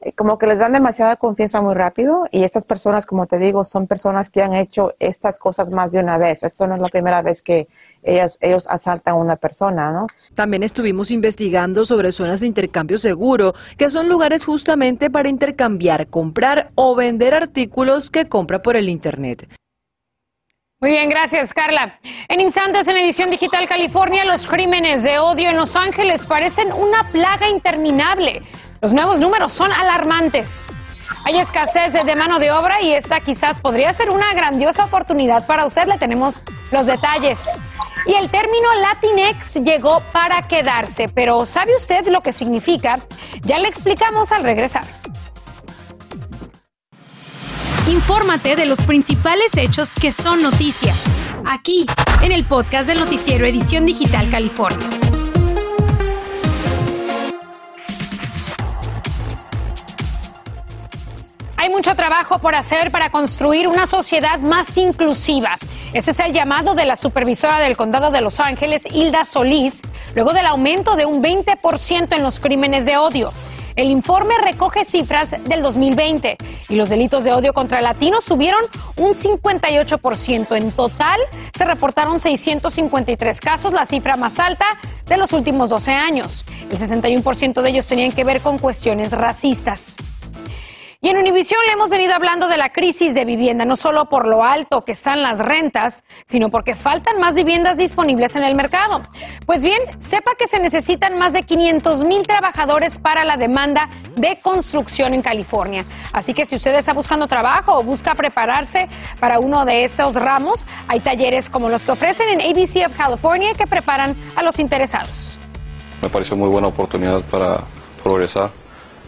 eh, 0.00 0.12
como 0.12 0.38
que 0.38 0.46
les 0.46 0.58
dan 0.58 0.72
demasiada 0.72 1.16
confianza 1.16 1.62
muy 1.62 1.74
rápido 1.74 2.26
y 2.30 2.44
estas 2.44 2.64
personas, 2.64 3.06
como 3.06 3.26
te 3.26 3.38
digo, 3.38 3.64
son 3.64 3.86
personas 3.86 4.28
que 4.28 4.42
han 4.42 4.54
hecho 4.54 4.94
estas 4.98 5.38
cosas 5.38 5.70
más 5.70 5.92
de 5.92 6.00
una 6.00 6.18
vez. 6.18 6.42
Esto 6.42 6.66
no 6.66 6.74
es 6.74 6.80
la 6.80 6.88
primera 6.88 7.22
vez 7.22 7.40
que 7.40 7.68
ellas, 8.02 8.36
ellos 8.42 8.66
asaltan 8.68 9.14
a 9.14 9.16
una 9.16 9.36
persona, 9.36 9.92
¿no? 9.92 10.06
También 10.34 10.62
estuvimos 10.62 11.10
investigando 11.10 11.86
sobre 11.86 12.12
zonas 12.12 12.40
de 12.40 12.46
intercambio 12.46 12.98
seguro, 12.98 13.54
que 13.78 13.88
son 13.88 14.08
lugares 14.08 14.44
justamente 14.44 15.08
para 15.08 15.30
intercambiar, 15.30 16.06
comprar 16.08 16.70
o 16.74 16.94
vender 16.94 17.34
artículos 17.34 18.10
que 18.10 18.28
compra 18.28 18.60
por 18.60 18.76
el 18.76 18.90
Internet. 18.90 19.48
Muy 20.84 20.90
bien, 20.90 21.08
gracias, 21.08 21.54
Carla. 21.54 21.98
En 22.28 22.42
instantes, 22.42 22.86
en 22.88 22.98
Edición 22.98 23.30
Digital 23.30 23.66
California, 23.66 24.26
los 24.26 24.46
crímenes 24.46 25.02
de 25.02 25.18
odio 25.18 25.48
en 25.48 25.56
Los 25.56 25.76
Ángeles 25.76 26.26
parecen 26.26 26.70
una 26.74 27.10
plaga 27.10 27.48
interminable. 27.48 28.42
Los 28.82 28.92
nuevos 28.92 29.18
números 29.18 29.54
son 29.54 29.72
alarmantes. 29.72 30.68
Hay 31.24 31.38
escasez 31.38 31.94
de 31.94 32.14
mano 32.14 32.38
de 32.38 32.52
obra 32.52 32.82
y 32.82 32.92
esta 32.92 33.20
quizás 33.20 33.60
podría 33.60 33.94
ser 33.94 34.10
una 34.10 34.34
grandiosa 34.34 34.84
oportunidad 34.84 35.46
para 35.46 35.64
usted. 35.64 35.86
Le 35.86 35.96
tenemos 35.96 36.42
los 36.70 36.84
detalles. 36.84 37.62
Y 38.04 38.12
el 38.12 38.30
término 38.30 38.68
Latinx 38.74 39.54
llegó 39.64 40.02
para 40.12 40.42
quedarse, 40.42 41.08
pero 41.08 41.46
¿sabe 41.46 41.74
usted 41.74 42.08
lo 42.08 42.20
que 42.20 42.34
significa? 42.34 42.98
Ya 43.40 43.58
le 43.58 43.68
explicamos 43.68 44.32
al 44.32 44.42
regresar. 44.42 44.84
Infórmate 47.86 48.56
de 48.56 48.64
los 48.64 48.80
principales 48.82 49.54
hechos 49.58 49.94
que 50.00 50.10
son 50.10 50.42
noticia, 50.42 50.94
aquí 51.44 51.84
en 52.22 52.32
el 52.32 52.44
podcast 52.44 52.88
del 52.88 52.98
noticiero 52.98 53.44
Edición 53.44 53.84
Digital 53.84 54.30
California. 54.30 54.88
Hay 61.58 61.68
mucho 61.68 61.94
trabajo 61.94 62.38
por 62.38 62.54
hacer 62.54 62.90
para 62.90 63.10
construir 63.10 63.68
una 63.68 63.86
sociedad 63.86 64.38
más 64.38 64.78
inclusiva. 64.78 65.58
Ese 65.92 66.12
es 66.12 66.20
el 66.20 66.32
llamado 66.32 66.74
de 66.74 66.86
la 66.86 66.96
supervisora 66.96 67.58
del 67.60 67.76
condado 67.76 68.10
de 68.10 68.22
Los 68.22 68.40
Ángeles, 68.40 68.84
Hilda 68.90 69.26
Solís, 69.26 69.82
luego 70.14 70.32
del 70.32 70.46
aumento 70.46 70.96
de 70.96 71.04
un 71.04 71.22
20% 71.22 72.16
en 72.16 72.22
los 72.22 72.40
crímenes 72.40 72.86
de 72.86 72.96
odio. 72.96 73.30
El 73.76 73.90
informe 73.90 74.34
recoge 74.40 74.84
cifras 74.84 75.34
del 75.48 75.60
2020 75.60 76.36
y 76.68 76.76
los 76.76 76.90
delitos 76.90 77.24
de 77.24 77.32
odio 77.32 77.52
contra 77.52 77.80
latinos 77.80 78.22
subieron 78.22 78.60
un 78.96 79.14
58%. 79.14 80.56
En 80.56 80.70
total 80.70 81.18
se 81.56 81.64
reportaron 81.64 82.20
653 82.20 83.40
casos, 83.40 83.72
la 83.72 83.84
cifra 83.84 84.16
más 84.16 84.38
alta 84.38 84.64
de 85.06 85.16
los 85.16 85.32
últimos 85.32 85.70
12 85.70 85.90
años. 85.90 86.44
El 86.70 86.78
61% 86.78 87.62
de 87.62 87.70
ellos 87.70 87.86
tenían 87.86 88.12
que 88.12 88.22
ver 88.22 88.40
con 88.42 88.58
cuestiones 88.58 89.10
racistas. 89.10 89.96
Y 91.04 91.10
en 91.10 91.18
Univisión 91.18 91.60
le 91.66 91.74
hemos 91.74 91.90
venido 91.90 92.14
hablando 92.14 92.48
de 92.48 92.56
la 92.56 92.72
crisis 92.72 93.12
de 93.12 93.26
vivienda, 93.26 93.66
no 93.66 93.76
solo 93.76 94.06
por 94.06 94.26
lo 94.26 94.42
alto 94.42 94.86
que 94.86 94.92
están 94.92 95.22
las 95.22 95.38
rentas, 95.38 96.02
sino 96.24 96.48
porque 96.48 96.74
faltan 96.74 97.20
más 97.20 97.34
viviendas 97.34 97.76
disponibles 97.76 98.36
en 98.36 98.42
el 98.42 98.54
mercado. 98.54 99.00
Pues 99.44 99.62
bien, 99.62 99.82
sepa 99.98 100.34
que 100.34 100.46
se 100.46 100.58
necesitan 100.58 101.18
más 101.18 101.34
de 101.34 101.42
500 101.42 102.04
mil 102.04 102.26
trabajadores 102.26 102.98
para 102.98 103.22
la 103.22 103.36
demanda 103.36 103.90
de 104.16 104.40
construcción 104.40 105.12
en 105.12 105.20
California. 105.20 105.84
Así 106.10 106.32
que 106.32 106.46
si 106.46 106.56
usted 106.56 106.74
está 106.74 106.94
buscando 106.94 107.26
trabajo 107.26 107.76
o 107.76 107.82
busca 107.82 108.14
prepararse 108.14 108.88
para 109.20 109.40
uno 109.40 109.66
de 109.66 109.84
estos 109.84 110.14
ramos, 110.14 110.64
hay 110.88 111.00
talleres 111.00 111.50
como 111.50 111.68
los 111.68 111.84
que 111.84 111.92
ofrecen 111.92 112.30
en 112.30 112.40
ABC 112.40 112.86
of 112.86 112.96
California 112.96 113.52
que 113.52 113.66
preparan 113.66 114.16
a 114.36 114.42
los 114.42 114.58
interesados. 114.58 115.38
Me 116.00 116.08
pareció 116.08 116.34
muy 116.34 116.48
buena 116.48 116.68
oportunidad 116.68 117.20
para 117.24 117.60
progresar 118.02 118.63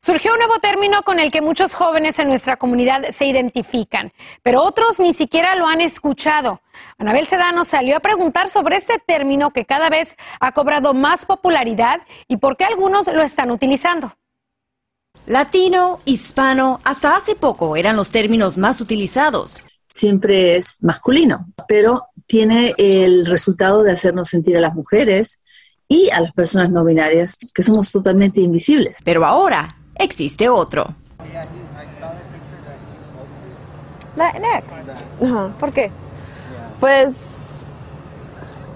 Surgió 0.00 0.32
un 0.32 0.38
nuevo 0.38 0.58
término 0.58 1.02
con 1.02 1.20
el 1.20 1.30
que 1.30 1.42
muchos 1.42 1.74
jóvenes 1.74 2.18
en 2.18 2.28
nuestra 2.28 2.56
comunidad 2.56 3.10
se 3.10 3.26
identifican, 3.26 4.14
pero 4.42 4.62
otros 4.62 4.98
ni 5.00 5.12
siquiera 5.12 5.54
lo 5.54 5.66
han 5.66 5.82
escuchado. 5.82 6.62
Anabel 6.96 7.26
Sedano 7.26 7.66
salió 7.66 7.98
a 7.98 8.00
preguntar 8.00 8.48
sobre 8.48 8.76
este 8.76 8.98
término 8.98 9.50
que 9.50 9.66
cada 9.66 9.90
vez 9.90 10.16
ha 10.40 10.52
cobrado 10.52 10.94
más 10.94 11.26
popularidad 11.26 12.00
y 12.26 12.38
por 12.38 12.56
qué 12.56 12.64
algunos 12.64 13.06
lo 13.08 13.22
están 13.22 13.50
utilizando. 13.50 14.14
Latino, 15.26 15.98
hispano, 16.06 16.80
hasta 16.84 17.16
hace 17.16 17.34
poco 17.34 17.76
eran 17.76 17.96
los 17.96 18.10
términos 18.10 18.56
más 18.56 18.80
utilizados 18.80 19.62
siempre 19.96 20.56
es 20.56 20.76
masculino, 20.80 21.46
pero 21.66 22.08
tiene 22.26 22.74
el 22.76 23.24
resultado 23.24 23.82
de 23.82 23.92
hacernos 23.92 24.28
sentir 24.28 24.56
a 24.56 24.60
las 24.60 24.74
mujeres 24.74 25.40
y 25.88 26.10
a 26.10 26.20
las 26.20 26.32
personas 26.32 26.70
no 26.70 26.84
binarias 26.84 27.38
que 27.54 27.62
somos 27.62 27.90
totalmente 27.90 28.40
invisibles. 28.40 28.98
Pero 29.04 29.24
ahora 29.24 29.68
existe 29.94 30.48
otro. 30.48 30.94
Latinx. 34.16 34.64
¿Por 35.58 35.72
qué? 35.72 35.90
Pues 36.78 37.70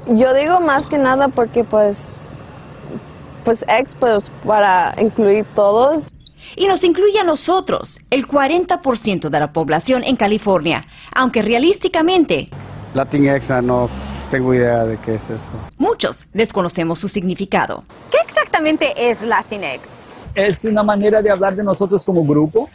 yo 0.07 0.33
digo 0.33 0.61
más 0.61 0.87
que 0.87 0.97
nada 0.97 1.29
porque 1.29 1.65
pues 1.65 2.39
pues 3.45 3.65
ex 3.69 3.95
pues 3.95 4.31
para 4.47 4.95
incluir 4.99 5.45
todos 5.55 6.09
y 6.57 6.67
nos 6.67 6.85
incluye 6.85 7.19
a 7.19 7.25
nosotros, 7.25 8.01
el 8.11 8.27
40% 8.27 9.29
de 9.29 9.41
la 9.41 9.53
población 9.53 10.05
en 10.05 10.17
California, 10.17 10.85
aunque 11.15 11.43
realísticamente... 11.43 12.49
Latinx, 12.95 13.49
no 13.63 13.89
tengo 14.31 14.55
idea 14.55 14.85
de 14.85 14.97
qué 14.99 15.15
es 15.15 15.23
eso. 15.25 15.51
Muchos 15.77 16.27
desconocemos 16.33 16.99
su 16.99 17.09
significado. 17.09 17.85
¿Qué 18.11 18.19
exactamente 18.25 18.93
es 18.97 19.23
Latinx? 19.23 19.81
Es 20.35 20.65
una 20.65 20.83
manera 20.83 21.21
de 21.23 21.31
hablar 21.31 21.57
de 21.57 21.65
nosotros 21.65 22.05
como 22.05 22.25
grupo 22.25 22.69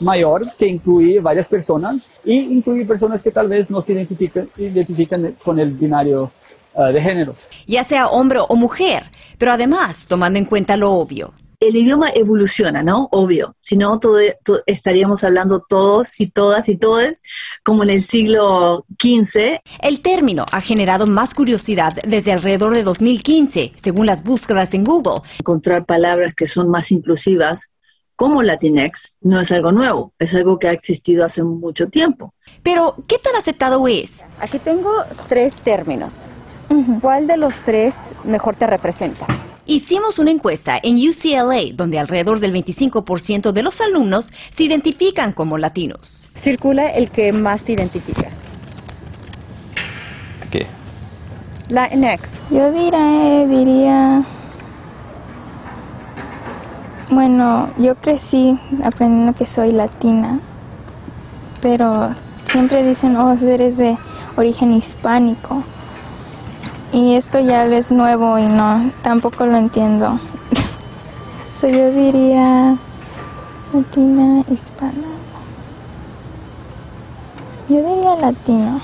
mayor 0.00 0.42
que 0.58 0.66
incluye 0.66 1.20
varias 1.20 1.48
personas 1.48 2.10
y 2.24 2.38
incluye 2.38 2.84
personas 2.84 3.22
que 3.22 3.30
tal 3.30 3.48
vez 3.48 3.70
no 3.70 3.80
se 3.80 3.92
identifican, 3.92 4.48
identifican 4.56 5.36
con 5.44 5.58
el 5.58 5.70
binario 5.70 6.32
ah, 6.74 6.90
de 6.90 7.00
género. 7.00 7.34
Ya 7.66 7.84
sea 7.84 8.08
hombre 8.08 8.40
o 8.48 8.56
mujer, 8.56 9.04
pero 9.38 9.52
además 9.52 10.06
tomando 10.06 10.38
en 10.38 10.46
cuenta 10.46 10.76
lo 10.76 10.92
obvio 10.92 11.32
el 11.68 11.76
idioma 11.76 12.10
evoluciona, 12.14 12.82
¿no? 12.82 13.08
Obvio. 13.12 13.56
Si 13.60 13.76
no, 13.76 13.98
todo, 13.98 14.18
estaríamos 14.66 15.24
hablando 15.24 15.64
todos 15.66 16.20
y 16.20 16.28
todas 16.28 16.68
y 16.68 16.76
todes 16.76 17.22
como 17.62 17.82
en 17.82 17.90
el 17.90 18.02
siglo 18.02 18.84
XV. 18.98 19.60
El 19.82 20.00
término 20.00 20.46
ha 20.50 20.60
generado 20.60 21.06
más 21.06 21.34
curiosidad 21.34 21.94
desde 22.06 22.32
alrededor 22.32 22.74
de 22.74 22.82
2015, 22.82 23.72
según 23.76 24.06
las 24.06 24.22
búsquedas 24.22 24.74
en 24.74 24.84
Google. 24.84 25.22
Encontrar 25.38 25.86
palabras 25.86 26.34
que 26.34 26.46
son 26.46 26.68
más 26.68 26.92
inclusivas 26.92 27.70
como 28.16 28.42
Latinx 28.42 29.16
no 29.22 29.40
es 29.40 29.50
algo 29.50 29.72
nuevo, 29.72 30.12
es 30.20 30.34
algo 30.34 30.58
que 30.58 30.68
ha 30.68 30.72
existido 30.72 31.24
hace 31.24 31.42
mucho 31.42 31.88
tiempo. 31.88 32.32
Pero, 32.62 32.94
¿qué 33.08 33.18
tan 33.18 33.34
aceptado 33.34 33.88
es? 33.88 34.22
Aquí 34.38 34.58
tengo 34.60 34.90
tres 35.28 35.54
términos. 35.54 36.26
¿Cuál 37.00 37.26
de 37.26 37.36
los 37.36 37.54
tres 37.64 37.94
mejor 38.24 38.56
te 38.56 38.66
representa? 38.66 39.26
Hicimos 39.66 40.18
una 40.18 40.30
encuesta 40.30 40.78
en 40.82 40.96
UCLA 40.96 41.72
donde 41.74 41.98
alrededor 41.98 42.38
del 42.38 42.52
25% 42.52 43.52
de 43.52 43.62
los 43.62 43.80
alumnos 43.80 44.30
se 44.50 44.64
identifican 44.64 45.32
como 45.32 45.56
latinos. 45.56 46.28
Circula 46.38 46.90
el 46.90 47.10
que 47.10 47.32
más 47.32 47.62
te 47.62 47.72
identifica. 47.72 48.28
¿Qué? 50.50 50.66
Latinx. 51.70 52.42
Yo 52.50 52.70
diría, 52.72 53.46
diría... 53.46 54.24
Bueno, 57.10 57.70
yo 57.78 57.94
crecí 57.94 58.58
aprendiendo 58.82 59.34
que 59.34 59.46
soy 59.46 59.72
latina, 59.72 60.40
pero 61.62 62.14
siempre 62.50 62.82
dicen, 62.82 63.16
oh, 63.16 63.32
eres 63.32 63.76
de 63.76 63.96
origen 64.36 64.72
hispánico. 64.72 65.62
Y 66.94 67.16
esto 67.16 67.40
ya 67.40 67.66
es 67.66 67.90
nuevo 67.90 68.38
y 68.38 68.44
no, 68.44 68.92
tampoco 69.02 69.46
lo 69.46 69.56
entiendo. 69.56 70.20
so 71.60 71.66
yo 71.66 71.90
diría 71.90 72.76
latina, 73.72 74.44
hispana. 74.48 75.08
Yo 77.68 77.78
diría 77.78 78.14
latino. 78.14 78.80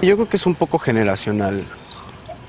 Yo 0.00 0.14
creo 0.14 0.28
que 0.28 0.36
es 0.36 0.46
un 0.46 0.54
poco 0.54 0.78
generacional. 0.78 1.64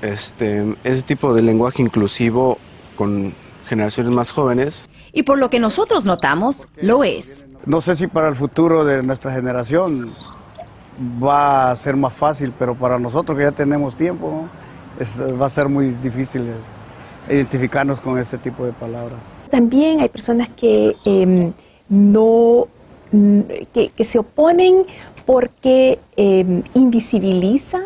Este, 0.02 0.76
ese 0.84 1.02
tipo 1.02 1.34
de 1.34 1.42
lenguaje 1.42 1.82
inclusivo 1.82 2.58
con 2.94 3.34
generaciones 3.66 4.12
más 4.12 4.30
jóvenes. 4.30 4.88
Y 5.12 5.24
por 5.24 5.40
lo 5.40 5.50
que 5.50 5.58
nosotros 5.58 6.04
notamos, 6.04 6.68
lo 6.80 7.02
es. 7.02 7.44
No 7.66 7.80
sé 7.80 7.96
si 7.96 8.06
para 8.06 8.28
el 8.28 8.36
futuro 8.36 8.84
de 8.84 9.02
nuestra 9.02 9.32
generación 9.32 10.12
va 11.00 11.70
a 11.70 11.76
ser 11.76 11.96
más 11.96 12.12
fácil, 12.12 12.52
pero 12.58 12.74
para 12.74 12.98
nosotros 12.98 13.36
que 13.36 13.44
ya 13.44 13.52
tenemos 13.52 13.94
tiempo, 13.94 14.46
va 15.40 15.46
a 15.46 15.50
ser 15.50 15.68
muy 15.68 15.90
difícil 16.02 16.52
identificarnos 17.28 18.00
con 18.00 18.18
ese 18.18 18.38
tipo 18.38 18.64
de 18.64 18.72
palabras. 18.72 19.18
También 19.50 20.00
hay 20.00 20.08
personas 20.08 20.48
que 20.50 20.92
em, 21.04 21.52
no, 21.88 22.68
que, 23.72 24.04
se 24.04 24.18
oponen 24.18 24.84
porque 25.26 25.98
em, 26.16 26.62
invisibiliza 26.74 27.80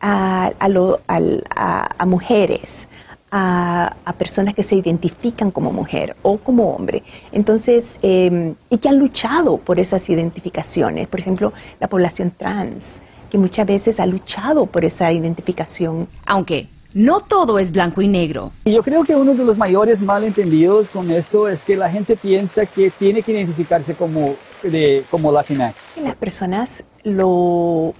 a, 0.00 0.52
a, 0.58 2.06
mujeres, 2.06 2.88
a, 3.30 3.94
personas 4.18 4.54
que 4.54 4.62
se 4.62 4.74
identifican 4.74 5.50
como 5.50 5.72
mujer 5.72 6.16
o 6.22 6.38
como 6.38 6.74
hombre. 6.74 7.02
Entonces, 7.30 7.98
em, 8.02 8.54
y 8.68 8.78
que 8.78 8.88
han 8.88 8.98
luchado 8.98 9.58
por 9.58 9.78
esas 9.78 10.08
identificaciones. 10.10 11.06
Por 11.06 11.20
ejemplo, 11.20 11.52
la 11.78 11.88
población 11.88 12.32
trans, 12.36 13.00
que 13.30 13.38
muchas 13.38 13.66
veces 13.66 14.00
ha 14.00 14.06
luchado 14.06 14.66
por 14.66 14.84
esa 14.84 15.12
identificación. 15.12 16.08
Aunque 16.26 16.66
no 16.94 17.20
todo 17.20 17.58
es 17.58 17.70
blanco 17.70 18.00
y 18.00 18.08
negro. 18.08 18.50
Y 18.64 18.72
yo 18.72 18.82
creo 18.82 19.04
que 19.04 19.14
uno 19.14 19.34
de 19.34 19.44
los 19.44 19.56
mayores 19.56 20.00
malentendidos 20.00 20.88
con 20.88 21.10
eso 21.10 21.48
es 21.48 21.62
que 21.62 21.76
la 21.76 21.90
gente 21.90 22.16
piensa 22.16 22.64
que 22.66 22.90
tiene 22.90 23.22
que 23.22 23.32
identificarse 23.32 23.94
como, 23.94 24.34
de, 24.62 25.04
como 25.10 25.30
Latinx. 25.30 25.98
Las 26.02 26.16
personas 26.16 26.82
lo 27.04 27.92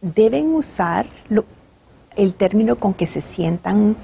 deben 0.00 0.54
usar 0.54 1.06
el 2.16 2.34
término 2.34 2.76
con 2.76 2.94
que 2.94 3.06
se 3.06 3.20
sientan 3.20 3.96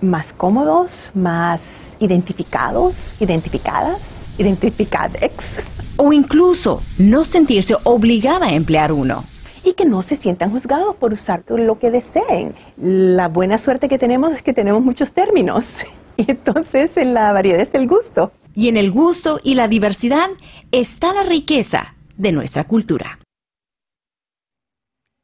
más 0.00 0.32
cómodos, 0.32 1.10
más 1.14 1.96
identificados, 1.98 3.14
identificadas, 3.20 4.20
identificadex. 4.38 5.58
O 5.96 6.12
incluso 6.12 6.80
no 6.98 7.24
sentirse 7.24 7.74
obligada 7.84 8.46
a 8.46 8.54
emplear 8.54 8.92
uno 8.92 9.24
y 9.64 9.74
que 9.74 9.84
no 9.84 10.02
se 10.02 10.16
sientan 10.16 10.50
juzgados 10.50 10.96
por 10.96 11.12
usar 11.12 11.42
lo 11.48 11.78
que 11.78 11.90
deseen. 11.90 12.54
La 12.76 13.28
buena 13.28 13.58
suerte 13.58 13.88
que 13.88 13.98
tenemos 13.98 14.32
es 14.32 14.42
que 14.42 14.52
tenemos 14.52 14.82
muchos 14.82 15.12
términos 15.12 15.66
y 16.16 16.30
entonces 16.30 16.96
en 16.96 17.14
la 17.14 17.32
variedad 17.32 17.60
está 17.60 17.78
el 17.78 17.88
gusto. 17.88 18.32
Y 18.54 18.68
en 18.68 18.76
el 18.76 18.90
gusto 18.90 19.40
y 19.42 19.54
la 19.54 19.68
diversidad 19.68 20.30
está 20.72 21.12
la 21.12 21.22
riqueza 21.22 21.94
de 22.16 22.32
nuestra 22.32 22.64
cultura. 22.64 23.18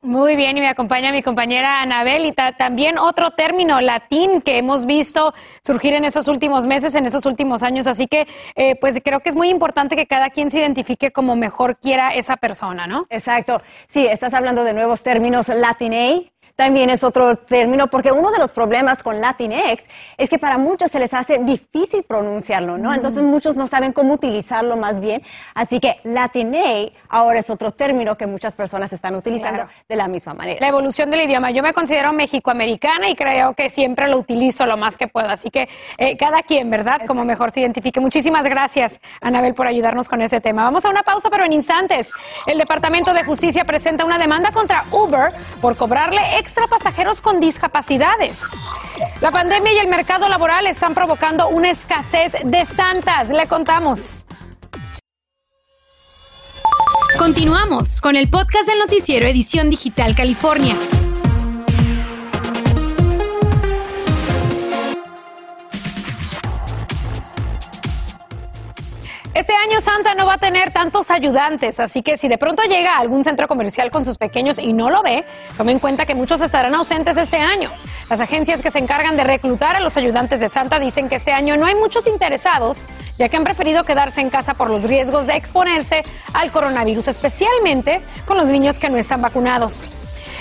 Muy 0.05 0.37
bien, 0.37 0.55
y 0.55 0.61
me 0.61 0.69
acompaña 0.69 1.13
mi 1.13 1.23
compañera 1.23 1.81
Anabel 1.81 2.27
y 2.27 2.33
también 2.33 2.99
otro 2.99 3.31
término 3.31 3.81
latín 3.81 4.43
que 4.43 4.59
hemos 4.59 4.85
visto 4.85 5.33
surgir 5.63 5.95
en 5.95 6.05
esos 6.05 6.29
últimos 6.29 6.67
meses, 6.67 6.95
en 6.95 7.07
esos 7.07 7.25
últimos 7.25 7.63
años. 7.63 7.87
Así 7.87 8.07
que, 8.07 8.29
eh, 8.55 8.77
pues 8.77 9.01
creo 9.03 9.21
que 9.21 9.31
es 9.31 9.35
muy 9.35 9.49
importante 9.49 9.97
que 9.97 10.07
cada 10.07 10.29
quien 10.29 10.51
se 10.51 10.59
identifique 10.59 11.11
como 11.11 11.37
mejor 11.37 11.79
quiera 11.79 12.11
esa 12.11 12.37
persona, 12.37 12.87
¿no? 12.87 13.07
Exacto. 13.09 13.63
Sí, 13.87 14.07
estás 14.07 14.35
hablando 14.35 14.63
de 14.63 14.75
nuevos 14.75 15.03
términos 15.03 15.49
latinei, 15.49 16.34
también 16.57 16.89
es 16.91 17.03
otro 17.03 17.37
término, 17.37 17.89
porque 17.89 18.13
uno 18.13 18.31
de 18.31 18.39
los 18.39 18.53
problemas 18.53 19.03
con 19.03 19.21
Latinx 19.21 19.85
es 20.17 20.31
que 20.31 20.39
para 20.39 20.57
muchos 20.57 20.91
se 20.91 21.01
les 21.01 21.13
hace 21.13 21.39
difícil 21.39 22.05
pronunciarlo, 22.05 22.79
¿no? 22.79 22.95
Entonces 22.95 23.23
muchos 23.23 23.57
no 23.57 23.67
saben 23.67 23.93
cómo 23.93 24.15
utilizarlo 24.15 24.77
más 24.77 25.01
bien. 25.01 25.23
Así 25.55 25.81
que 25.81 26.01
Latinay 26.05 26.93
ahora 27.09 27.41
es 27.41 27.51
otro 27.51 27.73
término 27.73 28.17
que 28.17 28.27
muchas 28.27 28.55
personas 28.55 28.93
están 28.93 29.17
utilizando 29.17 29.67
de 29.89 29.97
la 29.97 30.07
misma 30.07 30.35
manera. 30.35 30.61
La 30.61 30.69
evolución 30.69 31.11
del 31.11 31.23
idioma. 31.23 31.51
Yo 31.51 31.63
me 31.63 31.73
considero 31.73 32.13
mexicoamericana 32.13 33.09
y 33.09 33.17
creo 33.17 33.55
que 33.55 33.69
siempre 33.71 34.09
lo 34.09 34.19
utilizo 34.19 34.67
lo 34.67 34.77
más 34.77 34.97
que 34.97 35.09
puedo. 35.09 35.29
Así 35.29 35.51
que 35.51 35.69
eh, 35.99 36.17
cada 36.17 36.43
quien, 36.43 36.71
¿verdad? 36.71 37.03
Como 37.07 37.25
mejor 37.25 37.51
se 37.51 37.61
identifique. 37.61 38.01
Muchísimas 38.01 38.45
gracias, 38.45 39.01
Anabel, 39.21 39.55
por 39.55 39.67
ayudarnos 39.67 40.09
con 40.09 40.23
ese 40.23 40.41
tema. 40.41 40.65
Vamos 40.65 40.85
a 40.85 40.91
una 40.91 41.03
pausa, 41.03 41.31
pero 41.31 41.45
en 41.45 41.53
instantes. 41.53 42.13
El 42.47 42.59
Departamento 42.59 43.13
de 43.13 43.25
Justicia 43.25 43.65
presenta 43.65 44.05
una 44.05 44.19
demanda 44.19 44.53
contra 44.53 44.85
Uber 44.93 45.33
por 45.61 45.77
cobrarle 45.77 46.39
extra 46.45 46.67
pasajeros 46.67 47.23
con 47.23 47.41
discapacidades. 47.41 48.43
La 49.23 49.31
pandemia 49.31 49.73
y 49.73 49.79
el 49.79 49.89
mercado 49.89 50.29
laboral 50.29 50.67
están 50.67 50.93
provocando 50.93 51.49
una 51.49 51.71
escasez 51.71 52.33
de 52.45 52.67
santas. 52.67 53.31
Le 53.31 53.47
contamos. 53.47 54.27
Continuamos 57.19 57.99
con 57.99 58.15
el 58.17 58.29
podcast 58.29 58.69
del 58.69 58.79
noticiero 58.79 59.27
Edición 59.27 59.71
Digital 59.71 60.15
California. 60.15 60.77
Este 69.35 69.53
año 69.53 69.81
Santa 69.81 70.15
no 70.15 70.27
va 70.27 70.35
a 70.35 70.39
tener 70.39 70.71
tantos 70.71 71.11
ayudantes, 71.11 71.81
así 71.81 72.03
que 72.03 72.17
si 72.17 72.29
de 72.29 72.39
pronto 72.39 72.63
llega 72.63 72.95
a 72.95 73.01
algún 73.01 73.25
centro 73.25 73.49
comercial 73.49 73.91
con 73.91 74.07
sus 74.07 74.17
pequeños 74.17 74.61
y 74.61 74.73
no 74.73 74.91
lo 74.91 75.03
ve, 75.03 75.25
tome 75.57 75.73
en 75.73 75.81
cuenta 75.81 76.07
que 76.07 76.15
muchos 76.15 76.41
estarán 76.41 76.73
ausentes 76.77 77.17
este 77.17 77.39
año. 77.39 77.69
Las 78.09 78.21
agencias 78.21 78.63
que 78.63 78.71
se 78.71 78.79
encargan 78.79 79.17
de 79.17 79.25
reclutar 79.25 79.75
a 79.75 79.81
los 79.81 79.97
ayudantes 79.97 80.39
de 80.39 80.49
Santa 80.49 80.79
dicen 80.79 81.09
que 81.09 81.17
este 81.17 81.33
año 81.33 81.57
no 81.57 81.67
hay 81.67 81.75
muchos 81.75 82.07
interesados, 82.07 82.85
ya 83.19 83.29
que 83.29 83.37
han 83.37 83.43
preferido 83.43 83.83
quedarse 83.83 84.21
en 84.21 84.31
casa 84.31 84.55
por 84.55 84.71
los 84.71 84.85
riesgos 84.85 85.27
de 85.27 85.35
exponerse 85.35 86.05
al 86.33 86.53
coronavirus, 86.53 87.09
especialmente 87.09 88.03
con 88.27 88.37
los 88.37 88.47
niños 88.47 88.79
que 88.79 88.89
no 88.89 88.99
están 88.99 89.21
vacunados. 89.21 89.89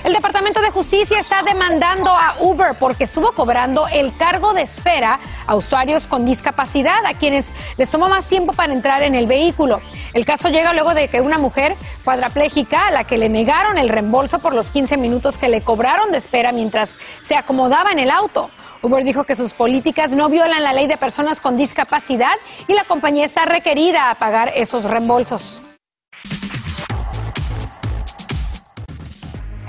El 0.04 0.12
Departamento 0.12 0.60
de 0.62 0.70
Justicia 0.70 1.18
está 1.18 1.44
demandando 1.44 2.10
a 2.10 2.36
Uber 2.42 2.76
porque 2.78 3.06
estuvo 3.06 3.32
cobrando 3.32 3.88
el 3.88 4.14
cargo 4.14 4.54
de 4.54 4.64
espera 4.64 5.22
a 5.48 5.56
usuarios 5.56 6.08
con 6.08 6.26
discapacidad, 6.26 7.06
a 7.06 7.14
quienes 7.14 7.52
les 7.78 7.90
tomó 7.90 8.10
más 8.10 8.28
tiempo 8.28 8.52
para 8.52 8.74
entrar 8.74 9.02
en 9.04 9.16
el 9.16 9.28
vehículo. 9.28 9.80
El 10.14 10.26
caso 10.26 10.50
llega 10.50 10.74
luego 10.74 10.94
de 10.94 11.08
que 11.08 11.22
una 11.22 11.38
mujer 11.38 11.76
cuadraplégica 12.04 12.88
a 12.88 12.92
la 12.92 13.06
que 13.06 13.18
le 13.18 13.30
negaron 13.30 13.78
el 13.78 13.88
reembolso 13.88 14.40
por 14.40 14.54
los 14.54 14.72
15 14.72 14.98
minutos 14.98 15.38
que 15.38 15.48
le 15.48 15.62
cobraron 15.62 16.12
de 16.12 16.18
espera 16.18 16.52
mientras 16.52 16.96
se 17.24 17.38
acomodaba 17.38 17.94
en 17.94 18.00
el 18.00 18.12
auto. 18.12 18.50
Uber 18.82 19.06
dijo 19.06 19.24
que 19.24 19.38
sus 19.38 19.54
políticas 19.54 20.14
no 20.14 20.28
violan 20.28 20.64
la 20.64 20.74
ley 20.74 20.88
de 20.88 20.98
personas 20.98 21.40
con 21.40 21.56
discapacidad 21.56 22.34
y 22.68 22.74
la 22.74 22.84
compañía 22.84 23.24
está 23.24 23.46
requerida 23.46 24.12
a 24.12 24.16
pagar 24.16 24.52
esos 24.54 24.84
reembolsos. 24.84 25.62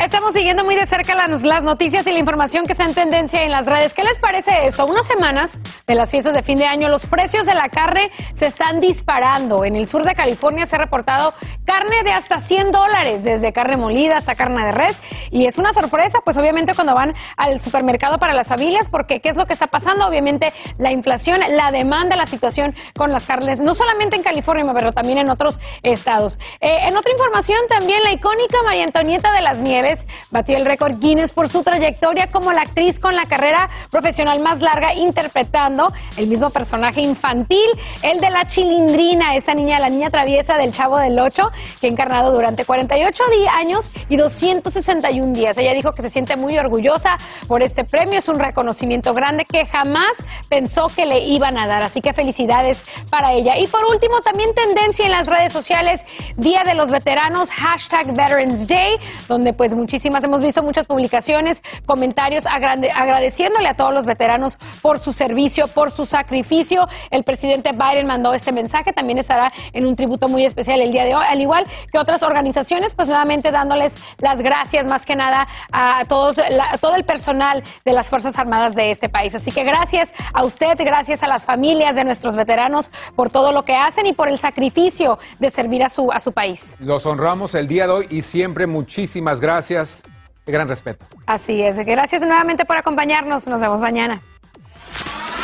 Estamos 0.05 0.35
siguiendo 0.35 0.65
muy 0.65 0.75
de 0.75 0.85
cerca 0.85 1.15
las, 1.15 1.63
noticias 1.63 2.07
y 2.07 2.13
la 2.13 2.19
información 2.19 2.67
que 2.67 2.73
está 2.73 2.85
en 2.85 2.93
tendencia 2.93 3.43
en 3.43 3.51
las 3.51 3.65
redes. 3.65 3.95
¿Qué 3.95 4.05
les 4.05 4.19
parece 4.19 4.67
esto? 4.67 4.85
Unas 4.85 5.07
semanas 5.07 5.59
de 5.87 5.95
las 5.95 6.11
fiestas 6.11 6.35
de 6.35 6.43
fin 6.43 6.59
de 6.59 6.67
año, 6.67 6.91
los 6.91 7.07
precios 7.07 7.47
de 7.47 7.55
la 7.55 7.71
carne 7.71 8.11
se 8.35 8.47
están 8.47 8.83
disparando. 8.83 9.65
En 9.65 9.77
el 9.77 9.89
sur 9.89 10.05
de 10.05 10.15
California 10.15 10.67
se 10.67 10.77
ha 10.77 10.79
reportado 10.79 11.33
carne 11.65 12.03
de 12.05 12.13
hasta 12.13 12.39
100 12.39 12.71
dólares, 12.71 13.25
desde 13.25 13.55
carne 13.55 13.79
molida 13.79 14.19
hasta 14.19 14.35
carne 14.35 14.67
de 14.67 14.73
res. 14.73 15.01
Y 15.31 15.47
es 15.47 15.57
una 15.57 15.73
sorpresa, 15.73 16.21
pues 16.23 16.37
obviamente 16.37 16.75
cuando 16.75 16.95
van 16.95 17.15
al 17.39 17.63
supermercado 17.63 18.19
para 18.19 18.35
las 18.35 18.47
familias, 18.47 18.89
porque 18.91 19.21
¿qué 19.21 19.31
es 19.31 19.37
lo 19.37 19.47
que 19.47 19.55
está 19.55 19.69
pasando? 19.69 20.07
Obviamente 20.07 20.53
la 20.77 20.93
inflación, 20.93 21.41
la 21.49 21.71
demanda, 21.71 22.15
la 22.15 22.27
situación 22.27 22.75
con 22.95 23.11
las 23.11 23.25
carnes, 23.25 23.59
no 23.59 23.73
solamente 23.73 24.17
en 24.17 24.23
California, 24.23 24.71
pero 24.75 24.93
también 24.93 25.17
en 25.17 25.31
otros 25.31 25.61
estados. 25.83 26.39
Eh, 26.61 26.81
en 26.83 26.95
otra 26.95 27.11
información 27.11 27.59
también, 27.71 28.03
la 28.03 28.13
icónica 28.13 28.59
María 28.65 28.85
Antonieta 28.85 29.33
de 29.33 29.41
las 29.41 29.59
Nieves 29.59 29.94
batió 30.31 30.57
el 30.57 30.65
récord 30.65 30.99
Guinness 30.99 31.33
por 31.33 31.49
su 31.49 31.63
trayectoria 31.63 32.29
como 32.29 32.53
la 32.53 32.63
actriz 32.63 32.99
con 32.99 33.17
la 33.17 33.27
carrera 33.27 33.69
profesional 33.91 34.41
más 34.41 34.61
larga 34.61 34.95
interpretando 34.95 35.93
el 36.17 36.27
mismo 36.27 36.51
personaje 36.51 37.01
infantil, 37.01 37.69
el 38.03 38.21
de 38.21 38.31
la 38.31 38.47
chilindrina, 38.47 39.35
esa 39.37 39.55
niña, 39.55 39.79
la 39.79 39.91
niña 39.91 40.11
traviesa 40.11 40.57
del 40.57 40.73
Chavo 40.73 40.99
del 40.99 41.19
Ocho, 41.19 41.51
que 41.81 41.87
ha 41.87 41.91
encarnado 41.91 42.33
durante 42.33 42.65
48 42.65 43.23
años 43.53 43.91
y 44.09 44.17
261 44.17 45.33
días. 45.33 45.57
Ella 45.59 45.73
dijo 45.73 45.93
que 45.93 46.03
se 46.03 46.11
siente 46.11 46.37
muy 46.37 46.57
orgullosa 46.59 47.17
por 47.47 47.63
este 47.63 47.85
premio, 47.85 48.19
es 48.19 48.29
un 48.29 48.39
reconocimiento 48.39 49.15
grande 49.15 49.45
que 49.45 49.67
jamás 49.67 50.13
pensó 50.49 50.89
que 50.89 51.07
le 51.07 51.21
iban 51.21 51.59
a 51.59 51.67
dar, 51.67 51.83
así 51.83 52.01
que 52.01 52.13
felicidades 52.13 52.85
para 53.11 53.33
ella. 53.33 53.59
Y 53.59 53.67
por 53.67 53.85
último, 53.87 54.21
también 54.21 54.55
tendencia 54.55 55.05
en 55.05 55.13
las 55.13 55.27
redes 55.27 55.53
sociales, 55.53 56.07
Día 56.37 56.65
de 56.65 56.75
los 56.75 56.91
Veteranos, 56.91 57.51
hashtag 57.51 58.09
Veterans 58.15 58.69
Day, 58.69 58.97
donde 59.29 59.53
pues 59.53 59.75
muchísimas, 59.85 60.25
hemos 60.25 60.41
visto 60.41 60.63
muchas 60.63 60.87
publicaciones, 60.87 61.63
comentarios 61.85 62.47
agradeciéndole 62.47 63.69
a 63.69 63.75
todos 63.75 63.93
los 63.93 64.07
veteranos 64.07 64.57
por 64.81 64.99
su 64.99 65.13
servicio, 65.13 65.67
por 65.69 65.91
su 65.91 66.07
sacrificio. 66.07 66.89
El 67.11 67.23
presidente 67.23 67.73
Biden 67.73 68.07
mandó 68.07 68.33
este 68.33 68.51
mensaje, 68.51 68.95
también 68.95 69.19
estará 69.19 69.53
en 69.75 69.85
un 69.85 69.95
tributo 69.95 70.27
muy 70.27 70.47
especial 70.47 70.81
el 70.81 70.91
día 70.91 71.05
de 71.05 71.15
hoy, 71.15 71.25
al 71.29 71.39
igual 71.39 71.67
que 71.93 71.99
otras 71.99 72.23
organizaciones, 72.23 72.95
pues 72.95 73.09
nuevamente 73.09 73.51
dándoles 73.51 73.97
las 74.21 74.41
gracias 74.41 74.87
más 74.87 75.05
que 75.05 75.17
nada 75.17 75.49
a 75.71 76.03
todos, 76.07 76.41
todo 76.81 76.95
el 76.95 77.05
personal 77.05 77.63
de 77.85 77.93
las 77.93 78.07
Fuerzas 78.07 78.39
Armadas 78.39 78.75
de 78.75 78.91
este 78.91 79.11
país. 79.11 79.35
Así 79.35 79.53
que 79.53 79.65
gracias 79.65 80.15
a 80.33 80.45
usted, 80.45 80.79
gracias 80.79 81.23
a 81.23 81.29
las 81.29 81.45
familias 81.45 81.95
de 81.95 82.05
nuestros 82.05 82.37
veteranos 82.37 82.91
por 83.17 83.29
todo 83.29 83.53
lo 83.53 83.65
que 83.65 83.75
hacen 83.75 84.07
y 84.07 84.15
por 84.15 84.31
el 84.31 84.39
sacrificio 84.39 85.19
de 85.39 85.51
servir 85.51 85.85
a 85.85 85.91
su, 85.91 86.11
a 86.11 86.21
su 86.21 86.33
país. 86.33 86.75
Los 86.81 87.05
honramos 87.05 87.55
el 87.55 87.69
día 87.69 87.87
de 87.87 87.93
hoy 87.93 88.07
y 88.09 88.23
siempre 88.23 88.67
muchísimas 88.67 89.41
gracias 89.41 89.74
gracias, 89.75 90.03
gran 90.47 90.69
respeto. 90.69 91.05
Así 91.27 91.63
es, 91.63 91.79
gracias 91.79 92.23
nuevamente 92.23 92.65
por 92.65 92.77
acompañarnos, 92.77 93.47
nos 93.47 93.61
vemos 93.61 93.81
mañana. 93.81 94.23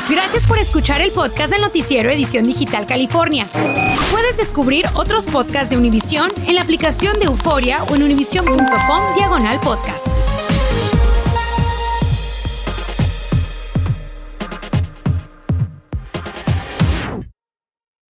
Gracias 0.09 0.45
por 0.45 0.59
escuchar 0.59 1.01
el 1.03 1.13
podcast 1.13 1.53
del 1.53 1.63
noticiero 1.63 2.11
Edición 2.11 2.45
Digital 2.45 2.85
California. 2.85 3.45
Puedes 4.11 4.39
descubrir 4.39 4.87
otros 4.95 5.29
podcasts 5.29 5.71
de 5.71 5.77
Univision 5.77 6.31
en 6.47 6.57
la 6.57 6.63
aplicación 6.63 7.17
de 7.21 7.27
Euforia 7.27 7.85
o 7.85 7.95
en 7.95 8.03
univision.com 8.03 9.15
diagonal 9.15 9.61
podcast. 9.61 10.09